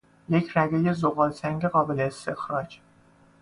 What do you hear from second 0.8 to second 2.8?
زغالسنگ قابل استخراج